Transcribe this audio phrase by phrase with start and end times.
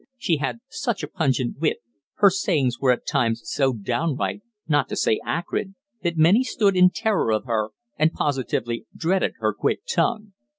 [0.17, 1.77] She had such a pungent wit,
[2.15, 6.89] her sayings were at times so downright not to say acrid that many stood in
[6.89, 10.33] terror of her and positively dreaded her quick tongue.